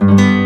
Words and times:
Bom 0.00 0.39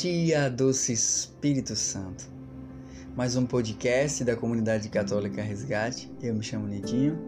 dia, 0.00 0.48
doce 0.48 0.94
Espírito 0.94 1.76
Santo. 1.76 2.24
Mais 3.14 3.36
um 3.36 3.44
podcast 3.44 4.24
da 4.24 4.34
comunidade 4.34 4.88
católica 4.88 5.42
Resgate. 5.42 6.10
Eu 6.22 6.34
me 6.34 6.42
chamo 6.42 6.66
Nidinho. 6.66 7.18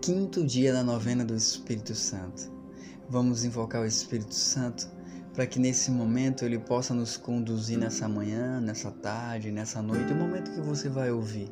Quinto 0.00 0.44
dia 0.44 0.72
da 0.72 0.84
novena 0.84 1.24
do 1.24 1.34
Espírito 1.34 1.92
Santo. 1.92 2.52
Vamos 3.10 3.44
invocar 3.44 3.82
o 3.82 3.84
Espírito 3.84 4.32
Santo 4.32 4.88
para 5.34 5.44
que 5.44 5.58
nesse 5.58 5.90
momento 5.90 6.44
ele 6.44 6.60
possa 6.60 6.94
nos 6.94 7.16
conduzir 7.16 7.78
nessa 7.78 8.08
manhã, 8.08 8.60
nessa 8.60 8.92
tarde, 8.92 9.50
nessa 9.50 9.82
noite, 9.82 10.12
o 10.12 10.16
momento 10.16 10.52
que 10.52 10.60
você 10.60 10.88
vai 10.88 11.10
ouvir. 11.10 11.50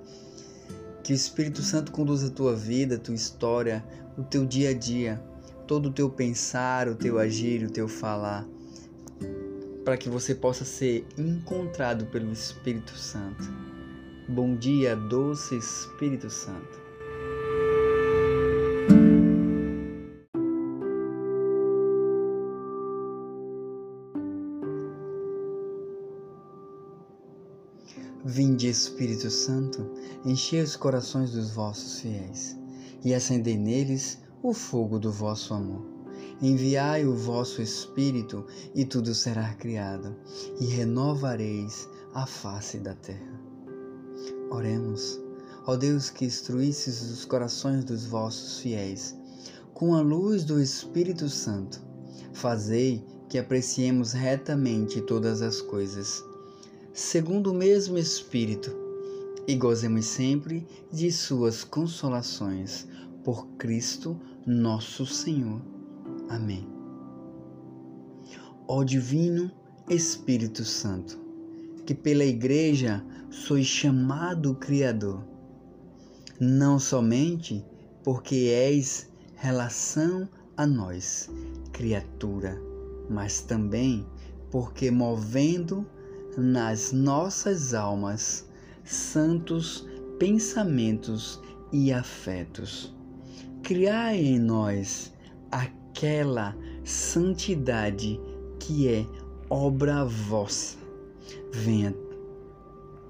Que 1.03 1.13
o 1.13 1.17
Espírito 1.17 1.63
Santo 1.63 1.91
conduza 1.91 2.29
a 2.29 2.31
tua 2.31 2.55
vida, 2.55 2.95
a 2.95 3.01
tua 3.01 3.17
história, 3.17 3.85
o 4.17 4.23
teu 4.23 4.47
dia 4.47 4.71
a 4.71 4.75
dia, 4.75 5.21
todo 5.67 5.87
o 5.89 5.93
teu 5.93 6.09
pensar, 6.09 6.87
o 6.87 6.95
teu 6.95 7.19
agir, 7.19 7.65
o 7.65 7.71
teu 7.71 7.89
falar 7.89 8.47
para 9.87 9.97
que 9.97 10.11
você 10.11 10.35
possa 10.35 10.65
ser 10.65 11.07
encontrado 11.17 12.07
pelo 12.07 12.33
Espírito 12.33 12.99
Santo. 12.99 13.45
Bom 14.29 14.57
dia, 14.57 14.97
doce 14.97 15.57
Espírito 15.57 16.29
Santo. 16.29 16.85
Vinde, 28.25 28.69
Espírito 28.69 29.31
Santo, 29.31 29.89
enchei 30.25 30.63
os 30.63 30.75
corações 30.75 31.31
dos 31.31 31.53
vossos 31.53 32.01
fiéis 32.01 32.59
e 33.05 33.15
acendei 33.15 33.57
neles 33.57 34.21
o 34.43 34.53
fogo 34.53 34.99
do 34.99 35.13
vosso 35.13 35.55
amor. 35.55 35.96
Enviai 36.41 37.07
o 37.07 37.15
vosso 37.15 37.63
Espírito, 37.63 38.45
e 38.75 38.85
tudo 38.85 39.15
será 39.15 39.55
criado, 39.55 40.15
e 40.61 40.67
renovareis 40.67 41.89
a 42.15 42.27
face 42.27 42.79
da 42.79 42.95
terra. 42.95 43.41
Oremos, 44.51 45.21
ó 45.67 45.77
Deus 45.77 46.11
que 46.11 46.25
instruísses 46.25 47.03
os 47.11 47.25
corações 47.25 47.85
dos 47.85 48.07
vossos 48.07 48.61
fiéis, 48.61 49.17
com 49.75 49.95
a 49.95 50.01
luz 50.01 50.45
do 50.45 50.61
Espírito 50.61 51.29
Santo, 51.29 51.83
fazei 52.33 53.05
que 53.29 53.39
apreciemos 53.39 54.13
retamente 54.13 55.01
todas 55.01 55.43
as 55.43 55.61
coisas, 55.61 56.23
segundo 56.93 57.51
o 57.51 57.55
mesmo 57.55 57.99
Espírito, 57.99 58.71
e 59.47 59.55
gozemos 59.55 60.07
sempre 60.07 60.67
de 60.93 61.11
suas 61.13 61.65
consolações, 61.65 62.87
por 63.23 63.47
Cristo 63.59 64.21
nosso 64.47 65.05
Senhor. 65.05 65.76
Amém. 66.29 66.67
Ó 68.69 68.83
Divino 68.83 69.51
Espírito 69.89 70.65
Santo, 70.65 71.19
que 71.85 71.95
pela 71.95 72.25
Igreja 72.25 73.05
sois 73.31 73.67
chamado 73.67 74.55
Criador, 74.57 75.23
não 76.41 76.79
somente 76.79 77.65
porque 78.03 78.51
és 78.53 79.09
relação 79.37 80.29
a 80.57 80.67
nós, 80.67 81.31
criatura, 81.73 82.61
mas 83.09 83.41
também 83.41 84.05
porque 84.51 84.91
movendo 84.91 85.87
nas 86.37 86.93
nossas 86.93 87.75
almas 87.75 88.49
santos 88.85 89.87
pensamentos 90.19 91.41
e 91.73 91.93
afetos. 91.93 92.95
Criai 93.63 94.19
em 94.19 94.39
nós 94.39 95.13
a 95.51 95.67
aquela 95.97 96.55
santidade 96.85 98.21
que 98.59 98.87
é 98.87 99.07
obra 99.49 100.05
vossa. 100.05 100.77
Venha 101.51 101.95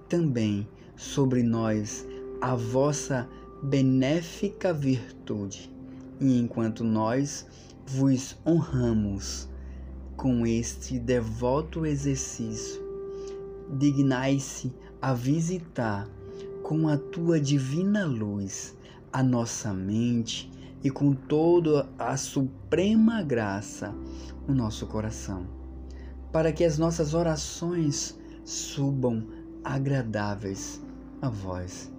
também 0.09 0.69
sobre 0.95 1.43
nós 1.43 2.07
a 2.41 2.55
vossa 2.55 3.29
benéfica 3.61 4.73
virtude, 4.73 5.69
e 6.21 6.39
enquanto 6.39 6.85
nós 6.85 7.45
vos 7.85 8.37
honramos 8.47 9.49
com 10.17 10.47
este 10.47 10.97
devoto 10.97 11.85
exercício, 11.85 12.81
dignai-se 13.77 14.73
a 15.03 15.13
visitar 15.13 16.09
com 16.63 16.89
a 16.89 16.97
tua 16.97 17.41
divina 17.41 18.07
luz 18.07 18.77
a 19.13 19.25
nossa 19.25 19.75
mente 19.75 20.56
e 20.87 20.91
com 20.91 21.13
toda 21.13 21.89
a 21.99 22.17
suprema 22.17 23.21
graça 23.21 23.93
o 24.47 24.55
nosso 24.55 24.87
coração, 24.87 25.45
para 26.31 26.53
que 26.53 26.63
as 26.63 26.79
nossas 26.79 27.13
orações 27.13 28.17
subam 28.45 29.27
agradáveis 29.65 30.81
a 31.21 31.29
vós 31.29 31.93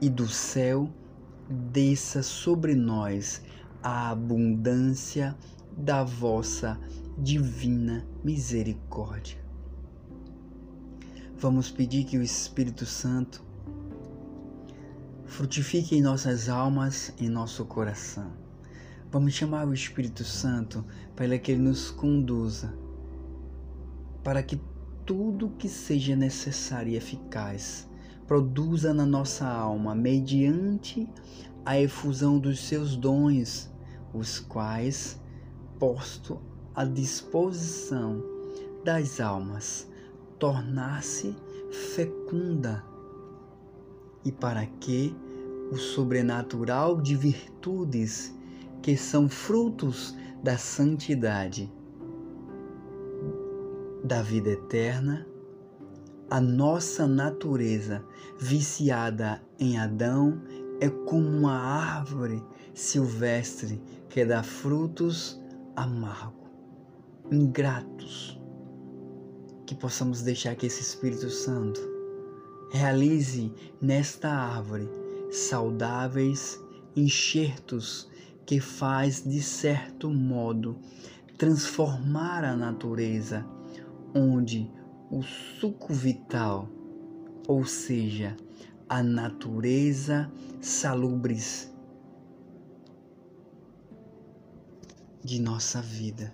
e 0.00 0.08
do 0.08 0.26
céu 0.26 0.88
desça 1.46 2.22
sobre 2.22 2.74
nós 2.74 3.42
a 3.82 4.08
abundância 4.08 5.36
da 5.76 6.02
vossa 6.02 6.80
divina 7.18 8.06
misericórdia. 8.24 9.44
Vamos 11.36 11.70
pedir 11.70 12.04
que 12.04 12.16
o 12.16 12.22
Espírito 12.22 12.86
Santo 12.86 13.44
frutifique 15.30 15.96
em 15.96 16.02
nossas 16.02 16.48
almas, 16.48 17.14
em 17.18 17.28
nosso 17.28 17.64
coração. 17.64 18.32
Vamos 19.12 19.32
chamar 19.32 19.66
o 19.66 19.72
Espírito 19.72 20.24
Santo 20.24 20.84
para 21.14 21.38
que 21.38 21.52
ele 21.52 21.62
nos 21.62 21.88
conduza, 21.88 22.74
para 24.24 24.42
que 24.42 24.60
tudo 25.06 25.50
que 25.50 25.68
seja 25.68 26.16
necessário 26.16 26.92
e 26.92 26.96
eficaz 26.96 27.88
produza 28.26 28.92
na 28.92 29.06
nossa 29.06 29.46
alma, 29.46 29.94
mediante 29.94 31.08
a 31.64 31.80
efusão 31.80 32.38
dos 32.38 32.58
seus 32.66 32.96
dons, 32.96 33.70
os 34.12 34.40
quais 34.40 35.20
posto 35.78 36.40
à 36.74 36.84
disposição 36.84 38.20
das 38.84 39.20
almas, 39.20 39.88
tornar-se 40.40 41.36
fecunda 41.94 42.89
e 44.24 44.32
para 44.32 44.66
que 44.66 45.16
o 45.70 45.76
sobrenatural 45.76 47.00
de 47.00 47.16
virtudes 47.16 48.34
que 48.82 48.96
são 48.96 49.28
frutos 49.28 50.16
da 50.42 50.56
santidade, 50.56 51.72
da 54.02 54.22
vida 54.22 54.50
eterna, 54.50 55.26
a 56.30 56.40
nossa 56.40 57.06
natureza 57.06 58.04
viciada 58.38 59.42
em 59.58 59.78
Adão 59.78 60.40
é 60.80 60.88
como 60.88 61.28
uma 61.28 61.58
árvore 61.58 62.42
silvestre 62.72 63.82
que 64.08 64.24
dá 64.24 64.42
frutos 64.42 65.40
amargos, 65.76 66.50
ingratos. 67.30 68.40
Que 69.66 69.74
possamos 69.74 70.22
deixar 70.22 70.56
que 70.56 70.66
esse 70.66 70.80
Espírito 70.80 71.28
Santo 71.30 71.80
Realize 72.72 73.52
nesta 73.80 74.30
árvore 74.30 74.88
saudáveis 75.30 76.60
enxertos 76.96 78.08
que 78.46 78.60
faz, 78.60 79.22
de 79.22 79.42
certo 79.42 80.10
modo, 80.10 80.78
transformar 81.38 82.44
a 82.44 82.56
natureza, 82.56 83.46
onde 84.14 84.70
o 85.10 85.22
suco 85.22 85.92
vital, 85.92 86.68
ou 87.46 87.64
seja, 87.64 88.36
a 88.88 89.02
natureza 89.02 90.30
salubres 90.60 91.72
de 95.24 95.40
nossa 95.40 95.80
vida. 95.80 96.32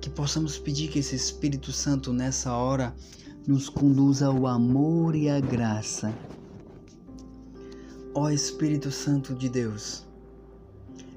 Que 0.00 0.10
possamos 0.10 0.58
pedir 0.58 0.88
que 0.90 0.98
esse 0.98 1.14
Espírito 1.14 1.72
Santo 1.72 2.12
nessa 2.12 2.54
hora 2.54 2.94
nos 3.46 3.68
conduza 3.68 4.26
ao 4.26 4.46
amor 4.46 5.14
e 5.14 5.28
à 5.28 5.38
graça. 5.38 6.14
Ó 8.14 8.30
Espírito 8.30 8.90
Santo 8.90 9.34
de 9.34 9.50
Deus, 9.50 10.06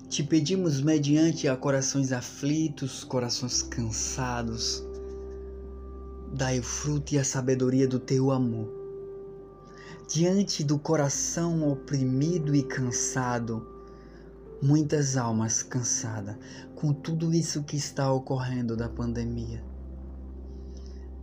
te 0.10 0.24
pedimos 0.24 0.82
mediante 0.82 1.48
a 1.48 1.56
corações 1.56 2.12
aflitos, 2.12 3.06
corações 3.06 3.62
cansados, 3.62 4.84
dai 6.34 6.60
o 6.60 6.64
fruto 6.64 7.16
e 7.16 7.18
a 7.18 7.24
sabedoria 7.24 7.88
do 7.88 8.00
teu 8.00 8.30
amor. 8.32 8.68
Diante 10.10 10.66
do 10.66 10.78
coração 10.78 11.70
oprimido 11.70 12.54
e 12.54 12.62
cansado, 12.62 13.66
muitas 14.62 15.16
almas 15.16 15.64
cansadas 15.64 16.36
com 16.76 16.92
tudo 16.92 17.34
isso 17.34 17.64
que 17.64 17.78
está 17.78 18.12
ocorrendo 18.12 18.76
da 18.76 18.90
pandemia 18.90 19.77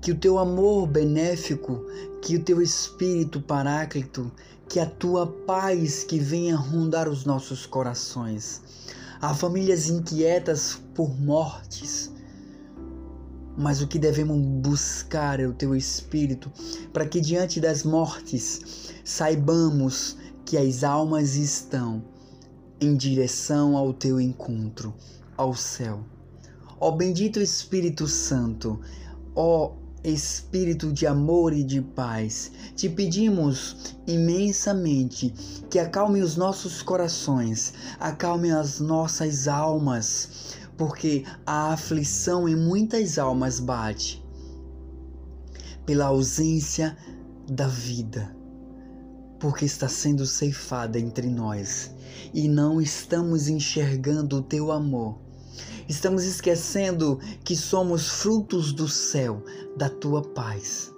que 0.05 0.13
o 0.13 0.15
teu 0.15 0.39
amor 0.39 0.87
benéfico, 0.87 1.83
que 2.21 2.37
o 2.37 2.45
teu 2.45 2.61
espírito 2.61 3.41
paráclito, 3.41 4.31
que 4.69 4.79
a 4.79 4.85
tua 4.85 5.27
paz 5.27 6.05
que 6.05 6.19
venha 6.19 6.57
rondar 6.57 7.09
os 7.09 7.25
nossos 7.25 7.65
corações. 7.65 8.61
Há 9.19 9.33
famílias 9.33 9.89
inquietas 9.89 10.79
por 10.95 11.19
mortes, 11.19 12.13
mas 13.57 13.81
o 13.81 13.87
que 13.87 13.99
devemos 13.99 14.37
buscar 14.69 15.41
é 15.41 15.47
o 15.47 15.55
teu 15.55 15.75
espírito, 15.75 16.53
para 16.93 17.07
que 17.07 17.19
diante 17.19 17.59
das 17.59 17.83
mortes 17.83 18.93
saibamos 19.03 20.19
que 20.45 20.59
as 20.59 20.85
almas 20.85 21.35
estão 21.35 22.05
em 22.79 22.95
direção 22.95 23.75
ao 23.75 23.95
teu 23.95 24.21
encontro, 24.21 24.93
ao 25.35 25.55
céu. 25.55 26.05
Ó 26.79 26.91
bendito 26.91 27.41
Espírito 27.41 28.07
Santo, 28.07 28.79
ó 29.35 29.83
Espírito 30.05 30.93
de 30.93 31.07
amor 31.07 31.55
e 31.55 31.65
de 31.65 31.81
paz, 31.81 32.53
te 32.77 32.91
pedimos 32.91 33.97
imensamente 34.07 35.33
que 35.71 35.79
acalme 35.79 36.21
os 36.21 36.37
nossos 36.37 36.83
corações, 36.83 37.73
acalme 37.99 38.51
as 38.51 38.81
nossas 38.81 39.49
almas, 39.49 40.59
porque 40.77 41.25
a 41.47 41.73
aflição 41.73 42.47
em 42.47 42.55
muitas 42.55 43.19
almas 43.19 43.59
bate 43.59 44.23
pela 45.87 46.07
ausência 46.07 46.95
da 47.51 47.67
vida, 47.67 48.37
porque 49.41 49.65
está 49.65 49.89
sendo 49.89 50.27
ceifada 50.27 50.99
entre 50.99 51.29
nós 51.29 51.91
e 52.35 52.47
não 52.47 52.79
estamos 52.79 53.49
enxergando 53.49 54.37
o 54.37 54.43
teu 54.43 54.71
amor 54.71 55.24
Estamos 55.89 56.25
esquecendo 56.25 57.19
que 57.45 57.55
somos 57.55 58.09
frutos 58.09 58.73
do 58.73 58.89
céu, 58.89 59.43
da 59.77 59.89
tua 59.89 60.23
paz. 60.23 60.95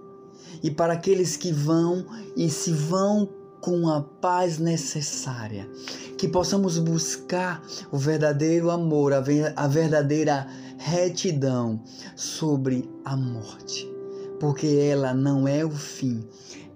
E 0.62 0.71
para 0.71 0.94
aqueles 0.94 1.37
que 1.37 1.53
vão 1.53 2.06
e 2.37 2.49
se 2.49 2.73
vão 2.73 3.29
com 3.61 3.88
a 3.88 4.00
paz 4.00 4.59
necessária, 4.59 5.69
que 6.17 6.29
possamos 6.29 6.79
buscar 6.79 7.62
o 7.91 7.99
verdadeiro 7.99 8.71
amor, 8.71 9.12
a 9.12 9.67
verdadeira 9.67 10.47
retidão 10.79 11.82
sobre 12.15 12.89
a 13.05 13.17
morte, 13.17 13.91
porque 14.39 14.67
ela 14.67 15.12
não 15.12 15.49
é 15.49 15.65
o 15.65 15.71
fim, 15.71 16.25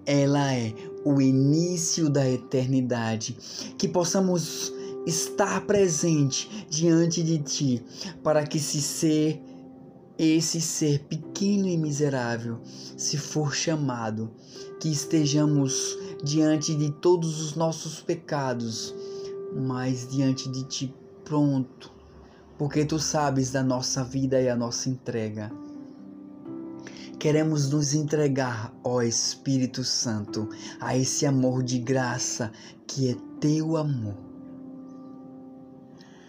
ela 0.05 0.53
é 0.53 0.75
o 1.05 1.21
início 1.21 2.11
da 2.11 2.29
eternidade. 2.29 3.37
Que 3.79 3.87
possamos 3.87 4.73
estar 5.07 5.67
presente 5.67 6.67
diante 6.69 7.23
de 7.23 7.39
ti, 7.39 7.83
para 8.23 8.47
que 8.47 8.59
se 8.59 8.81
ser 8.81 9.43
esse 10.19 10.61
ser 10.61 11.01
pequeno 11.05 11.67
e 11.67 11.79
miserável, 11.79 12.61
se 12.95 13.17
for 13.17 13.55
chamado, 13.55 14.31
que 14.79 14.91
estejamos 14.91 15.97
diante 16.23 16.75
de 16.75 16.91
todos 16.91 17.41
os 17.41 17.57
nossos 17.57 18.03
pecados, 18.03 18.95
mas 19.57 20.07
diante 20.11 20.51
de 20.51 20.65
ti 20.65 20.95
pronto, 21.25 21.91
porque 22.59 22.85
tu 22.85 22.99
sabes 22.99 23.51
da 23.51 23.63
nossa 23.63 24.05
vida 24.05 24.39
e 24.39 24.51
a 24.51 24.57
nossa 24.57 24.91
entrega. 24.91 25.51
Queremos 27.19 27.71
nos 27.71 27.95
entregar, 27.95 28.75
ó 28.85 29.01
Espírito 29.01 29.83
Santo, 29.85 30.51
a 30.79 30.95
esse 30.97 31.25
amor 31.25 31.63
de 31.63 31.79
graça 31.79 32.53
que 32.87 33.11
é 33.11 33.17
teu 33.41 33.79
amor 33.79 34.30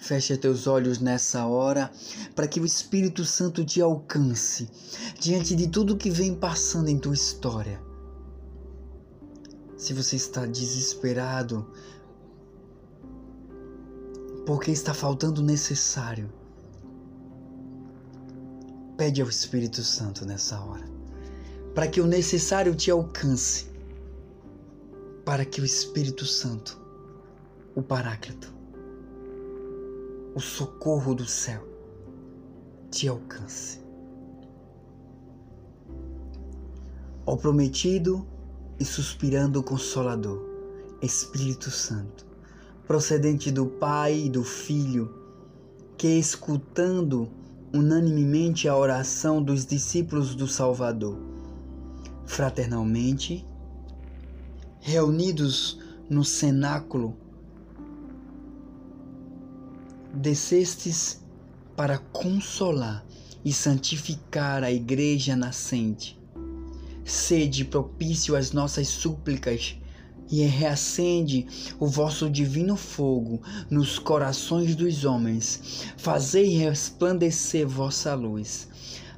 Feche 0.01 0.35
teus 0.35 0.65
olhos 0.65 0.97
nessa 0.97 1.45
hora 1.45 1.91
para 2.35 2.47
que 2.47 2.59
o 2.59 2.65
Espírito 2.65 3.23
Santo 3.23 3.63
te 3.63 3.79
alcance 3.79 4.67
diante 5.19 5.55
de 5.55 5.67
tudo 5.67 5.95
que 5.95 6.09
vem 6.09 6.33
passando 6.33 6.89
em 6.89 6.97
tua 6.97 7.13
história. 7.13 7.79
Se 9.77 9.93
você 9.93 10.15
está 10.15 10.47
desesperado, 10.47 11.71
porque 14.43 14.71
está 14.71 14.91
faltando 14.91 15.39
o 15.39 15.45
necessário, 15.45 16.33
pede 18.97 19.21
ao 19.21 19.29
Espírito 19.29 19.83
Santo 19.83 20.25
nessa 20.25 20.59
hora, 20.61 20.89
para 21.75 21.87
que 21.87 22.01
o 22.01 22.07
necessário 22.07 22.73
te 22.73 22.89
alcance, 22.89 23.67
para 25.23 25.45
que 25.45 25.61
o 25.61 25.65
Espírito 25.65 26.25
Santo, 26.25 26.81
o 27.75 27.83
Paráclito, 27.83 28.60
o 30.33 30.39
socorro 30.39 31.13
do 31.13 31.25
céu 31.25 31.67
te 32.89 33.07
alcance. 33.07 33.79
Ó 37.25 37.35
prometido 37.35 38.25
e 38.79 38.85
suspirando 38.85 39.61
Consolador, 39.61 40.41
Espírito 41.01 41.69
Santo, 41.69 42.25
procedente 42.87 43.51
do 43.51 43.65
Pai 43.65 44.25
e 44.25 44.29
do 44.29 44.43
Filho, 44.43 45.13
que 45.97 46.07
escutando 46.07 47.29
unanimemente 47.73 48.67
a 48.67 48.75
oração 48.75 49.41
dos 49.41 49.65
discípulos 49.65 50.35
do 50.35 50.47
Salvador, 50.47 51.17
fraternalmente, 52.25 53.47
reunidos 54.79 55.79
no 56.09 56.23
cenáculo 56.23 57.15
descestes 60.13 61.21
para 61.75 61.97
consolar 61.97 63.05
e 63.43 63.51
santificar 63.51 64.63
a 64.63 64.71
igreja 64.71 65.35
nascente. 65.35 66.19
Sede 67.03 67.65
propício 67.65 68.35
às 68.35 68.51
nossas 68.51 68.87
súplicas 68.87 69.77
e 70.31 70.43
reacende 70.43 71.47
o 71.79 71.87
vosso 71.87 72.29
divino 72.29 72.77
fogo 72.77 73.41
nos 73.69 73.99
corações 73.99 74.75
dos 74.75 75.03
homens. 75.03 75.83
Fazei 75.97 76.57
resplandecer 76.57 77.67
vossa 77.67 78.13
luz 78.13 78.69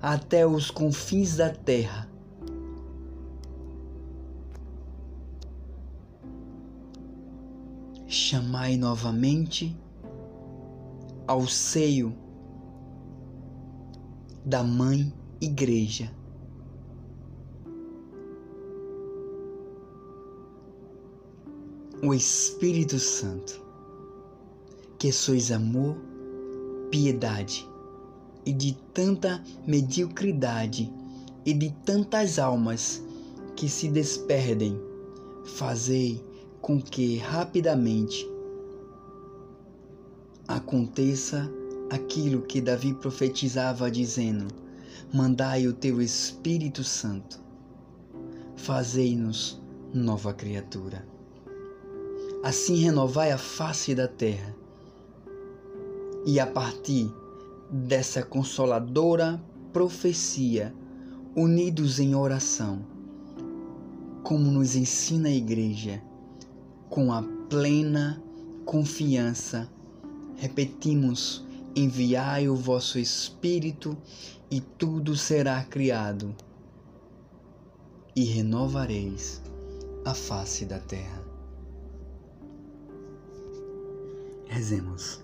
até 0.02 0.46
os 0.46 0.72
confins 0.72 1.36
da 1.36 1.50
terra. 1.50 2.10
Chamai 8.08 8.78
novamente 8.78 9.76
ao 11.28 11.48
seio 11.48 12.14
da 14.46 14.64
Mãe 14.64 15.14
Igreja. 15.40 16.12
O 22.02 22.14
Espírito 22.14 23.00
Santo, 23.00 23.62
que 25.00 25.12
sois 25.12 25.52
amor, 25.52 25.96
piedade 26.92 27.66
e 28.46 28.52
de 28.52 28.74
tanta 28.94 29.42
mediocridade 29.66 30.94
e 31.46 31.54
de 31.54 31.72
tantas 31.86 32.38
almas 32.38 33.02
que 33.56 33.70
se 33.70 33.88
desperdem, 33.88 34.78
fazei 35.46 36.22
com 36.62 36.82
que 36.82 37.18
rapidamente 37.18 38.33
aconteça 40.74 41.48
aquilo 41.92 42.42
que 42.42 42.60
Davi 42.60 42.96
profetizava, 42.96 43.92
dizendo: 43.92 44.48
Mandai 45.14 45.68
o 45.68 45.74
teu 45.74 46.02
Espírito 46.02 46.84
Santo, 46.84 47.40
fazei-nos 48.56 49.62
nova 49.94 50.34
criatura. 50.34 51.08
Assim 52.44 52.78
renovai 52.78 53.32
a 53.32 53.38
face 53.38 53.96
da 53.96 54.06
terra 54.06 54.54
E 56.26 56.42
a 56.42 56.48
partir 56.48 57.10
dessa 57.70 58.24
consoladora 58.24 59.42
profecia, 59.72 60.74
unidos 61.36 62.00
em 62.00 62.16
oração, 62.16 62.84
como 64.24 64.50
nos 64.50 64.76
ensina 64.76 65.30
a 65.30 65.32
Igreja, 65.34 66.02
com 66.90 67.14
a 67.14 67.22
plena 67.48 68.22
confiança, 68.66 69.70
repetimos: 70.44 71.42
enviai 71.74 72.50
o 72.50 72.56
vosso 72.56 73.00
Espírito 73.00 73.98
e 74.52 74.60
tudo 74.60 75.16
será 75.16 75.64
criado, 75.64 76.36
e 78.14 78.26
renovareis 78.26 79.42
a 80.04 80.14
face 80.14 80.66
da 80.66 80.80
terra. 80.80 81.24
Rezemos. 84.48 85.24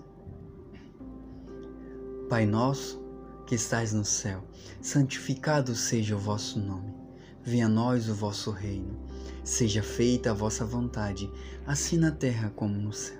Pai 2.30 2.46
nosso, 2.46 2.98
que 3.46 3.56
estais 3.56 3.92
no 3.92 4.06
céu, 4.06 4.42
santificado 4.80 5.74
seja 5.74 6.16
o 6.16 6.18
vosso 6.18 6.58
nome. 6.58 6.94
Venha 7.42 7.66
a 7.66 7.68
nós 7.68 8.08
o 8.08 8.14
vosso 8.14 8.50
reino. 8.50 8.98
Seja 9.44 9.82
feita 9.82 10.30
a 10.30 10.34
vossa 10.34 10.64
vontade, 10.64 11.30
assim 11.66 11.98
na 11.98 12.10
terra 12.10 12.50
como 12.56 12.74
no 12.74 12.92
céu. 12.92 13.19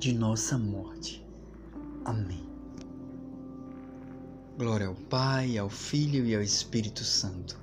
de 0.00 0.14
nossa 0.14 0.56
morte. 0.56 1.22
Amém. 2.06 2.48
Glória 4.56 4.86
ao 4.86 4.94
Pai, 4.94 5.58
ao 5.58 5.68
Filho 5.68 6.24
e 6.24 6.34
ao 6.34 6.40
Espírito 6.40 7.04
Santo, 7.04 7.60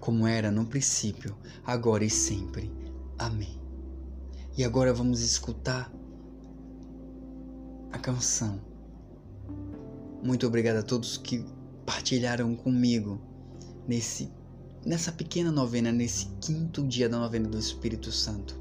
como 0.00 0.26
era 0.26 0.50
no 0.50 0.66
princípio, 0.66 1.36
agora 1.64 2.04
e 2.04 2.10
sempre. 2.10 2.68
Amém. 3.16 3.60
E 4.56 4.64
agora 4.64 4.92
vamos 4.92 5.20
escutar 5.20 5.88
a 7.92 7.98
canção. 7.98 8.60
Muito 10.20 10.48
obrigado 10.48 10.78
a 10.78 10.82
todos 10.82 11.16
que 11.16 11.46
partilharam 11.86 12.56
comigo 12.56 13.20
nesse 13.86 14.28
nessa 14.84 15.12
pequena 15.12 15.52
novena, 15.52 15.92
nesse 15.92 16.26
quinto 16.40 16.84
dia 16.84 17.08
da 17.08 17.20
novena 17.20 17.48
do 17.48 17.58
Espírito 17.58 18.10
Santo. 18.10 18.60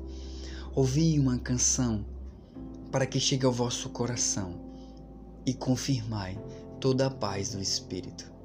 Ouvi 0.75 1.17
uma 1.17 1.39
canção 1.39 2.05
para 2.91 3.05
que 3.05 3.19
chegue 3.19 3.45
ao 3.45 3.51
vosso 3.51 3.89
coração 3.89 4.53
e 5.45 5.53
confirmai 5.53 6.37
toda 6.79 7.07
a 7.07 7.09
paz 7.09 7.51
do 7.51 7.61
Espírito. 7.61 8.36